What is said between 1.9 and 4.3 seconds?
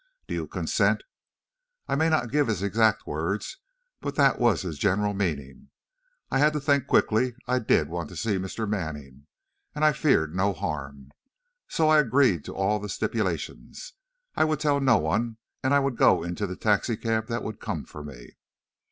may not give his exact words, but